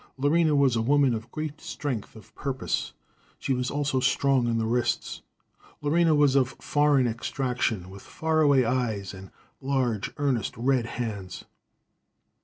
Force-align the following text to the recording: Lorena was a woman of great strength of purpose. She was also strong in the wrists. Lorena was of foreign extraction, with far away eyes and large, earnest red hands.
Lorena 0.17 0.55
was 0.55 0.75
a 0.75 0.81
woman 0.81 1.13
of 1.13 1.29
great 1.29 1.61
strength 1.61 2.15
of 2.15 2.33
purpose. 2.33 2.93
She 3.37 3.53
was 3.53 3.69
also 3.69 3.99
strong 3.99 4.47
in 4.47 4.57
the 4.57 4.65
wrists. 4.65 5.21
Lorena 5.79 6.15
was 6.15 6.33
of 6.35 6.55
foreign 6.59 7.05
extraction, 7.05 7.87
with 7.87 8.01
far 8.01 8.41
away 8.41 8.65
eyes 8.65 9.13
and 9.13 9.29
large, 9.61 10.09
earnest 10.17 10.57
red 10.57 10.87
hands. 10.87 11.45